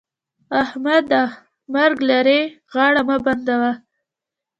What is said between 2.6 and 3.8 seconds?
غاړه مه بندوه.